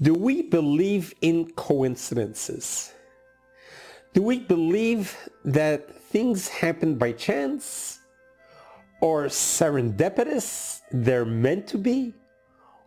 [0.00, 2.92] Do we believe in coincidences?
[4.14, 7.98] Do we believe that things happen by chance
[9.00, 12.14] or serendipitous, they're meant to be?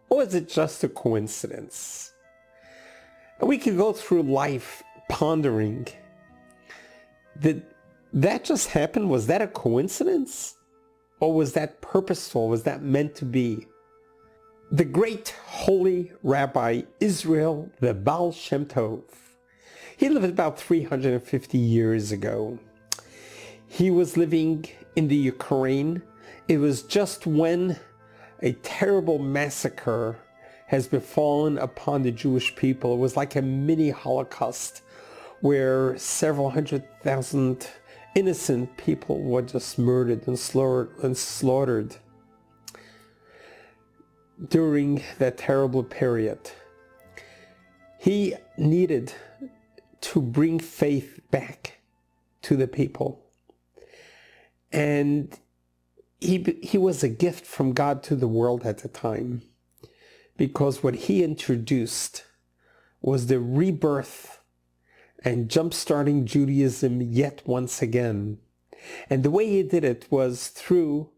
[0.10, 2.14] Or is it just a coincidence?
[3.42, 5.88] We could go through life pondering,
[7.40, 7.66] did
[8.14, 9.10] that just happen?
[9.10, 10.56] Was that a coincidence?
[11.20, 12.50] Or was that purposeful?
[12.50, 13.68] Was that meant to be?
[14.74, 19.02] The great holy rabbi Israel the Baal Shem Tov.
[19.98, 22.58] He lived about 350 years ago.
[23.68, 24.64] He was living
[24.96, 26.02] in the Ukraine.
[26.48, 27.82] It was just when
[28.42, 30.18] a terrible massacre
[30.68, 32.94] has befallen upon the Jewish people.
[32.94, 34.84] It was like a mini Holocaust
[35.42, 37.68] where several hundred thousand
[38.16, 40.92] innocent people were just murdered and slaughtered.
[41.04, 41.98] And slaughtered
[44.48, 46.52] during that terrible period.
[48.00, 49.14] He needed
[50.02, 51.80] to bring faith back
[52.42, 53.24] to the people.
[54.72, 55.38] And
[56.20, 59.44] he, he was a gift from God to the world at the time
[60.38, 62.24] because what he introduced
[63.02, 64.40] was the rebirth
[65.24, 68.40] and jump-starting Judaism yet once again.
[69.10, 71.12] And the way he did it was through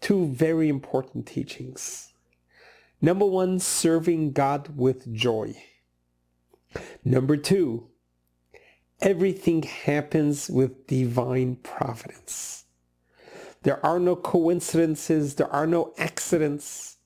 [0.00, 2.13] two very important teachings.
[3.00, 5.54] Number one, serving God with joy.
[7.04, 7.88] Number two,
[9.00, 12.64] everything happens with divine providence.
[13.62, 15.34] There are no coincidences.
[15.34, 16.98] There are no accidents.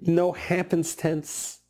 [0.00, 1.60] No happenstance.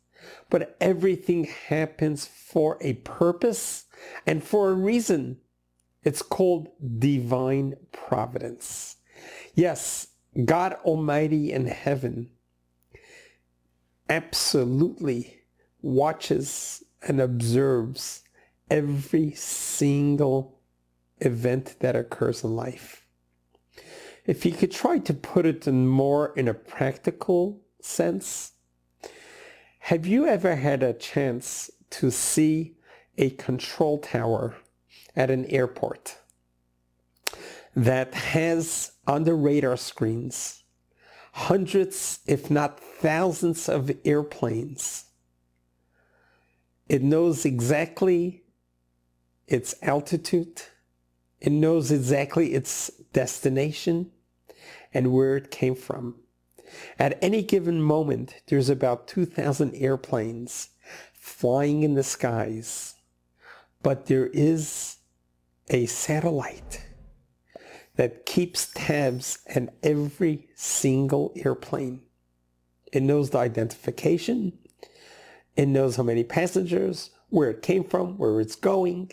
[0.49, 3.85] But everything happens for a purpose
[4.25, 5.37] and for a reason.
[6.03, 8.97] It's called divine providence.
[9.53, 10.07] Yes,
[10.45, 12.29] God Almighty in heaven
[14.13, 15.39] absolutely
[15.81, 18.21] watches and observes
[18.69, 20.59] every single
[21.19, 23.07] event that occurs in life.
[24.27, 28.51] If you could try to put it in more in a practical sense,
[29.79, 32.75] have you ever had a chance to see
[33.17, 34.55] a control tower
[35.15, 36.19] at an airport
[37.75, 40.62] that has on the radar screens
[41.33, 45.05] hundreds, if not thousands of airplanes.
[46.87, 48.43] It knows exactly
[49.47, 50.61] its altitude.
[51.41, 54.11] It knows exactly its destination
[54.93, 56.15] and where it came from.
[56.99, 60.69] At any given moment, there's about 2,000 airplanes
[61.13, 62.93] flying in the skies.
[63.81, 64.97] But there is
[65.69, 66.85] a satellite
[67.95, 72.01] that keeps tabs on every single airplane.
[72.91, 74.57] It knows the identification.
[75.55, 79.11] It knows how many passengers, where it came from, where it's going,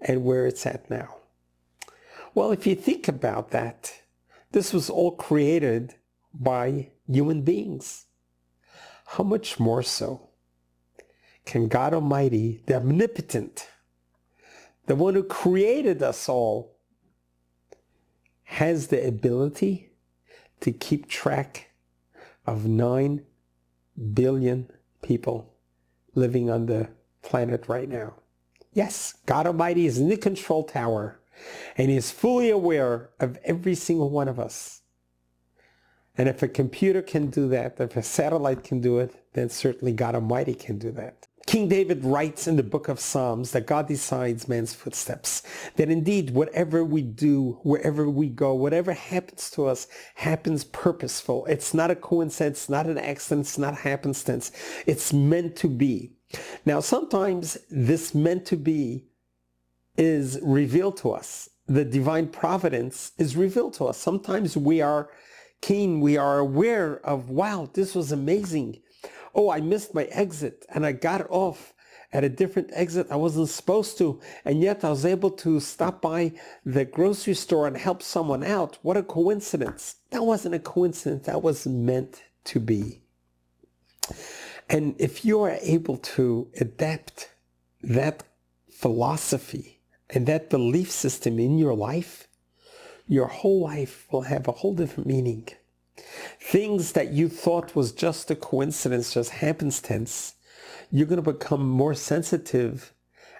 [0.00, 1.16] and where it's at now.
[2.34, 3.92] Well, if you think about that,
[4.52, 5.94] this was all created
[6.32, 8.06] by human beings.
[9.06, 10.28] How much more so
[11.44, 13.68] can God Almighty, the omnipotent,
[14.86, 16.77] the one who created us all,
[18.48, 19.90] has the ability
[20.60, 21.70] to keep track
[22.46, 23.22] of 9
[24.14, 24.70] billion
[25.02, 25.52] people
[26.14, 26.88] living on the
[27.20, 28.14] planet right now.
[28.72, 31.20] Yes, God Almighty is in the control tower
[31.76, 34.80] and is fully aware of every single one of us.
[36.16, 39.92] And if a computer can do that, if a satellite can do it, then certainly
[39.92, 41.26] God Almighty can do that.
[41.48, 45.42] King David writes in the book of Psalms that God decides man's footsteps.
[45.76, 49.86] That indeed, whatever we do, wherever we go, whatever happens to us
[50.16, 51.46] happens purposeful.
[51.46, 54.52] It's not a coincidence, not an accident, it's not happenstance.
[54.86, 56.12] It's meant to be.
[56.66, 59.06] Now, sometimes this meant to be
[59.96, 61.48] is revealed to us.
[61.66, 63.96] The divine providence is revealed to us.
[63.96, 65.08] Sometimes we are
[65.62, 68.82] keen, we are aware of, wow, this was amazing
[69.38, 71.72] oh, I missed my exit and I got off
[72.12, 76.02] at a different exit I wasn't supposed to, and yet I was able to stop
[76.02, 76.32] by
[76.64, 78.78] the grocery store and help someone out.
[78.82, 79.96] What a coincidence.
[80.10, 81.26] That wasn't a coincidence.
[81.26, 83.02] That was meant to be.
[84.68, 87.30] And if you are able to adapt
[87.82, 88.24] that
[88.70, 89.80] philosophy
[90.10, 92.26] and that belief system in your life,
[93.06, 95.48] your whole life will have a whole different meaning.
[96.40, 100.34] Things that you thought was just a coincidence, just happenstance,
[100.90, 102.94] you're going to become more sensitive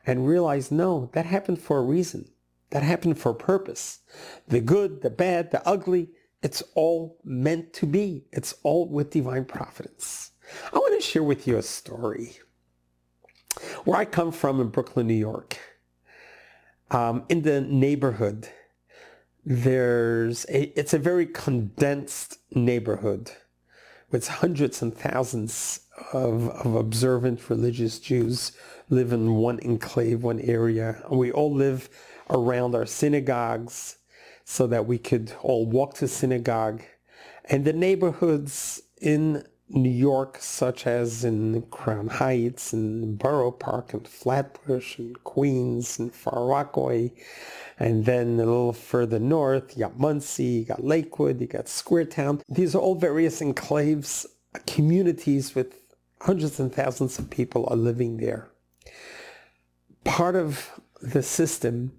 [0.07, 2.31] and realize, no, that happened for a reason.
[2.71, 4.01] That happened for a purpose.
[4.49, 6.11] The good, the bad, the ugly,
[6.43, 8.27] it's all meant to be.
[8.33, 10.33] It's all with divine providence.
[10.73, 12.39] I want to share with you a story.
[13.85, 15.59] Where I come from in Brooklyn, New York,
[16.91, 18.49] um, in the neighborhood,
[19.51, 23.33] there's a, it's a very condensed neighborhood
[24.11, 25.81] with hundreds and thousands
[26.13, 28.53] of, of observant religious Jews
[28.91, 31.03] live in one enclave, one area.
[31.11, 31.89] We all live
[32.29, 33.97] around our synagogues
[34.45, 36.83] so that we could all walk to synagogue.
[37.47, 44.07] And the neighborhoods in New York, such as in Crown Heights and Borough Park and
[44.09, 47.13] Flatbush and Queens and Far Rockaway,
[47.79, 52.41] and then a little further north, you got Monsey, you got Lakewood, you got Squaretown.
[52.49, 54.27] These are all various enclaves,
[54.67, 55.75] communities with
[56.23, 58.49] hundreds and thousands of people are living there.
[60.05, 61.93] Part of the system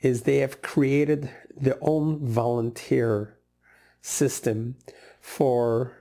[0.00, 3.36] is they have created their own volunteer
[4.00, 4.76] system
[5.20, 5.99] for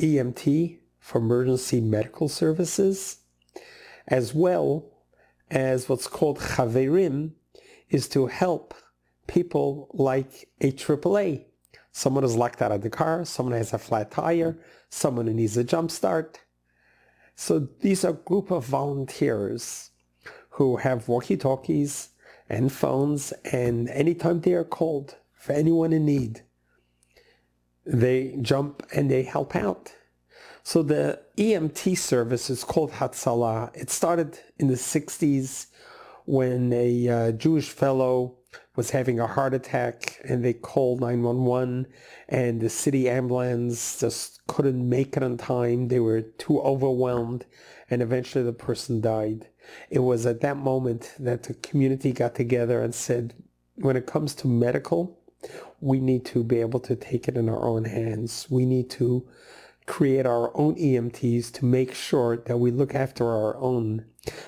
[0.00, 3.18] EMT, for emergency medical services,
[4.08, 4.90] as well
[5.50, 7.32] as what's called chaverim,
[7.88, 8.74] is to help
[9.26, 11.44] people like a AAA.
[11.92, 14.58] Someone is locked out of the car, someone has a flat tire,
[14.88, 16.40] someone who needs a jump start.
[17.34, 19.90] So these are a group of volunteers
[20.50, 22.10] who have walkie-talkies
[22.48, 26.42] and phones and anytime they are called for anyone in need,
[27.84, 29.94] they jump and they help out.
[30.62, 33.74] So the EMT service is called Hatzalah.
[33.74, 35.66] It started in the 60s
[36.26, 38.36] when a uh, Jewish fellow
[38.76, 41.86] was having a heart attack and they called 911
[42.28, 45.88] and the city ambulance just couldn't make it on time.
[45.88, 47.46] They were too overwhelmed
[47.88, 49.48] and eventually the person died.
[49.90, 53.34] It was at that moment that the community got together and said,
[53.76, 55.19] when it comes to medical,
[55.80, 58.46] we need to be able to take it in our own hands.
[58.50, 59.26] We need to
[59.86, 64.04] create our own EMTs to make sure that we look after our own,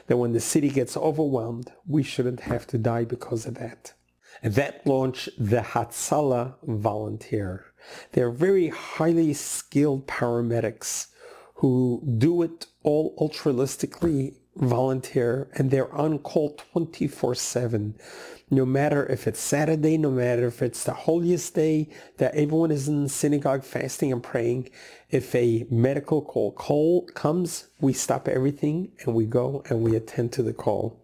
[0.06, 3.94] that when the city gets overwhelmed, we shouldn't have to die because of that.
[4.42, 7.66] And that launched the Hatzalah Volunteer.
[8.12, 11.08] They're very highly skilled paramedics
[11.54, 17.94] who do it all altruistically volunteer and they're on call 24-7
[18.50, 21.88] no matter if it's saturday no matter if it's the holiest day
[22.18, 24.68] that everyone is in synagogue fasting and praying
[25.10, 30.30] if a medical call call comes we stop everything and we go and we attend
[30.30, 31.02] to the call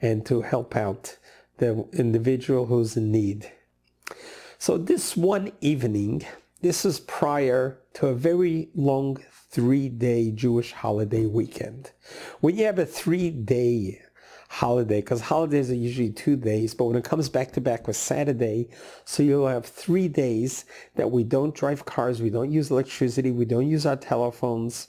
[0.00, 1.16] and to help out
[1.58, 3.50] the individual who's in need.
[4.58, 6.24] So this one evening
[6.62, 9.18] this is prior to a very long
[9.50, 11.90] three-day Jewish holiday weekend.
[12.40, 14.00] When you have a three-day
[14.48, 17.96] holiday, because holidays are usually two days, but when it comes back to back with
[17.96, 18.68] Saturday,
[19.04, 20.64] so you'll have three days
[20.94, 24.88] that we don't drive cars, we don't use electricity, we don't use our telephones,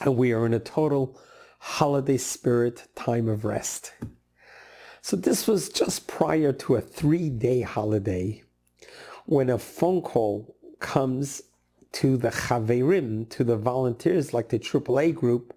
[0.00, 1.18] and we are in a total
[1.58, 3.92] holiday spirit time of rest.
[5.02, 8.42] So this was just prior to a three-day holiday
[9.26, 10.53] when a phone call
[10.84, 11.42] comes
[11.92, 15.54] to the chaverim, to the volunteers like the AAA group,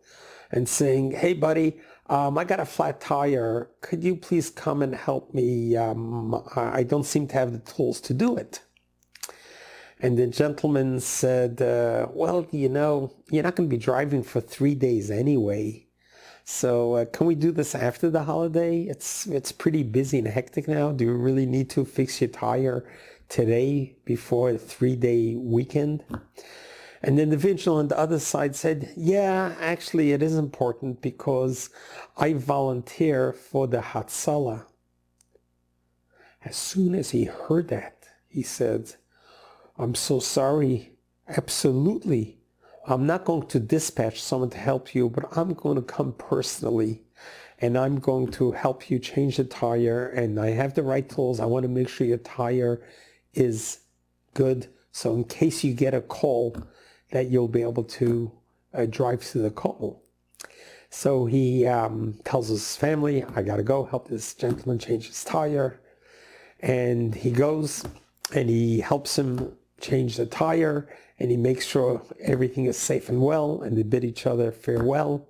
[0.51, 3.69] and saying, hey, buddy, um, I got a flat tire.
[3.81, 5.75] Could you please come and help me?
[5.75, 8.61] Um, I don't seem to have the tools to do it.
[9.99, 14.39] And the gentleman said, uh, well, you know, you're not going to be driving for
[14.39, 15.87] three days anyway.
[16.45, 18.83] So uh, can we do this after the holiday?
[18.83, 20.93] It's, it's pretty busy and hectic now.
[20.93, 22.87] Do you really need to fix your tire
[23.29, 26.03] today before a three-day weekend.
[27.01, 31.69] And then the individual on the other side said, yeah, actually it is important because
[32.17, 34.65] I volunteer for the Hatzalah.
[36.43, 38.95] As soon as he heard that, he said,
[39.77, 40.93] I'm so sorry.
[41.27, 42.39] Absolutely.
[42.87, 47.03] I'm not going to dispatch someone to help you, but I'm going to come personally
[47.59, 51.39] and I'm going to help you change the tire and I have the right tools.
[51.39, 52.81] I want to make sure your tire
[53.33, 53.79] is
[54.33, 54.67] good.
[54.91, 56.55] So in case you get a call
[57.11, 58.31] that you'll be able to
[58.73, 60.03] uh, drive to the call.
[60.89, 65.23] So he um, tells his family, I got to go help this gentleman change his
[65.23, 65.79] tire.
[66.59, 67.83] And he goes
[68.33, 73.21] and he helps him change the tire and he makes sure everything is safe and
[73.21, 75.27] well and they bid each other farewell.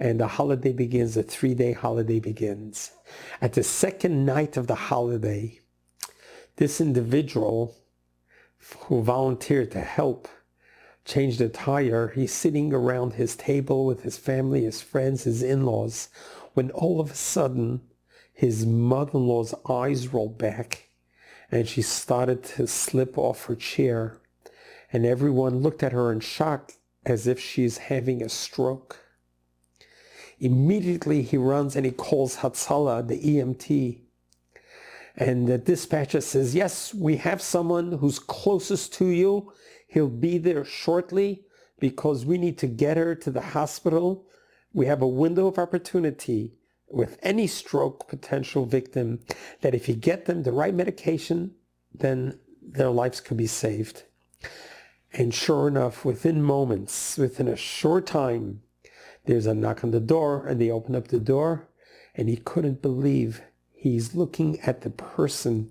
[0.00, 2.92] And the holiday begins, the three-day holiday begins.
[3.40, 5.60] At the second night of the holiday,
[6.58, 7.76] this individual
[8.80, 10.28] who volunteered to help
[11.04, 16.08] change the tire, he's sitting around his table with his family, his friends, his in-laws,
[16.54, 17.80] when all of a sudden
[18.32, 20.88] his mother-in-law's eyes rolled back
[21.50, 24.20] and she started to slip off her chair.
[24.92, 26.72] And everyone looked at her in shock
[27.06, 28.98] as if she's having a stroke.
[30.40, 34.00] Immediately he runs and he calls Hatzalah, the EMT.
[35.18, 39.52] And the dispatcher says, yes, we have someone who's closest to you.
[39.88, 41.42] He'll be there shortly
[41.80, 44.26] because we need to get her to the hospital.
[44.72, 46.54] We have a window of opportunity
[46.88, 49.18] with any stroke potential victim
[49.60, 51.56] that if you get them the right medication,
[51.92, 54.04] then their lives could be saved.
[55.12, 58.62] And sure enough, within moments, within a short time,
[59.24, 61.68] there's a knock on the door and they open up the door
[62.14, 63.42] and he couldn't believe
[63.78, 65.70] he's looking at the person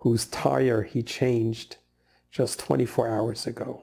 [0.00, 1.76] whose tire he changed
[2.30, 3.82] just 24 hours ago.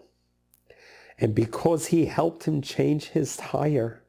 [1.17, 4.03] And because he helped him change his tire,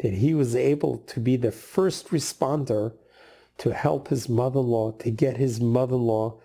[0.00, 2.94] that he was able to be the first responder
[3.58, 6.38] to help his mother-in-law, to get his mother-in-law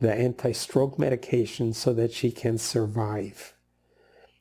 [0.00, 3.54] the anti-stroke medication so that she can survive.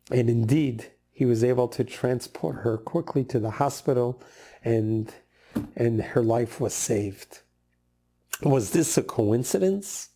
[0.09, 4.21] And indeed, he was able to transport her quickly to the hospital
[4.63, 5.13] and,
[5.75, 7.39] and her life was saved.
[8.43, 10.09] Was this a coincidence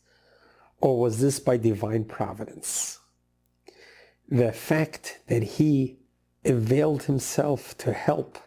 [0.80, 3.00] or was this by divine providence?
[4.27, 6.00] The fact that he
[6.44, 8.38] availed himself to help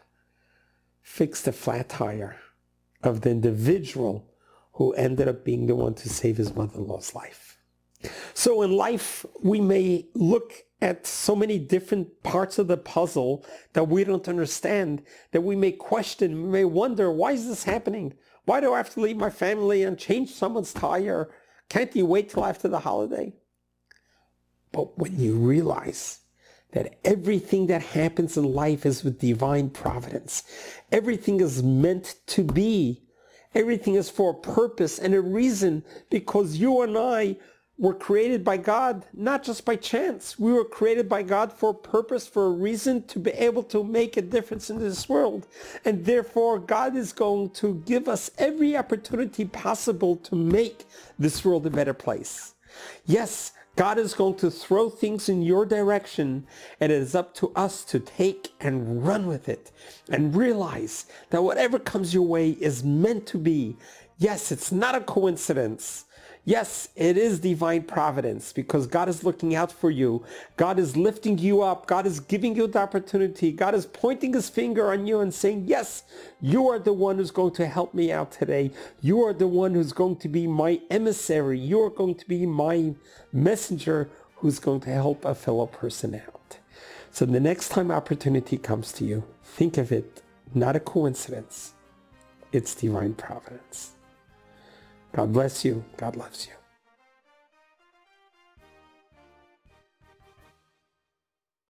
[1.01, 2.37] fix the flat tire
[3.03, 4.25] of the individual
[4.73, 7.57] who ended up being the one to save his mother-in-law's life.
[8.33, 13.89] So in life, we may look at so many different parts of the puzzle that
[13.89, 18.13] we don't understand, that we may question, we may wonder, why is this happening?
[18.45, 21.29] Why do I have to leave my family and change someone's tire?
[21.69, 23.33] Can't you wait till after the holiday?
[24.71, 26.21] But when you realize
[26.71, 30.43] that everything that happens in life is with divine providence,
[30.91, 33.03] everything is meant to be,
[33.53, 37.37] everything is for a purpose and a reason because you and I
[37.79, 40.37] were created by God, not just by chance.
[40.37, 43.83] We were created by God for a purpose, for a reason to be able to
[43.83, 45.47] make a difference in this world.
[45.85, 50.85] And therefore, God is going to give us every opportunity possible to make
[51.17, 52.53] this world a better place.
[53.05, 56.45] Yes, God is going to throw things in your direction
[56.81, 59.71] and it is up to us to take and run with it
[60.09, 63.77] and realize that whatever comes your way is meant to be.
[64.17, 66.03] Yes, it's not a coincidence.
[66.45, 70.25] Yes, it is divine providence because God is looking out for you.
[70.57, 71.85] God is lifting you up.
[71.85, 73.51] God is giving you the opportunity.
[73.51, 76.03] God is pointing his finger on you and saying, yes,
[76.41, 78.71] you are the one who's going to help me out today.
[79.01, 81.59] You are the one who's going to be my emissary.
[81.59, 82.95] You are going to be my
[83.31, 86.57] messenger who's going to help a fellow person out.
[87.11, 91.73] So the next time opportunity comes to you, think of it not a coincidence.
[92.51, 93.91] It's divine providence.
[95.13, 95.83] God bless you.
[95.97, 96.58] God loves you.